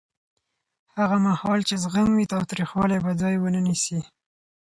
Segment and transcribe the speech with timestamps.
[0.97, 3.99] هغه مهال چې زغم وي، تاوتریخوالی به ځای ونه نیسي.